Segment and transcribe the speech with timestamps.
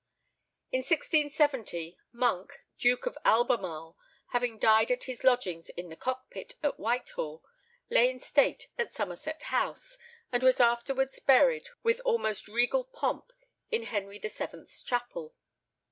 [0.71, 3.95] In 1670 Monk, Duke of Albemarle,
[4.29, 7.43] having died at his lodgings in the Cockpit, at Whitehall,
[7.87, 9.99] lay in state in Somerset House,
[10.31, 13.31] and was afterwards buried with almost regal pomp
[13.69, 15.35] in Henry VII.'s Chapel.